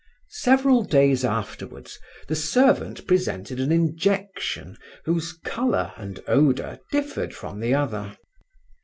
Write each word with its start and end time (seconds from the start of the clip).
Several 0.29 0.83
days 0.83 1.23
afterwards, 1.23 1.99
the 2.27 2.33
servant 2.35 3.05
presented 3.05 3.59
an 3.59 3.71
injection 3.71 4.75
whose 5.05 5.31
color 5.33 5.93
and 5.95 6.19
odor 6.27 6.79
differed 6.91 7.35
from 7.35 7.59
the 7.59 7.75
other. 7.75 8.17